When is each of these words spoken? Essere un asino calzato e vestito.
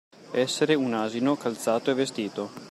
Essere 0.33 0.73
un 0.73 0.95
asino 0.95 1.35
calzato 1.35 1.91
e 1.91 1.93
vestito. 1.93 2.49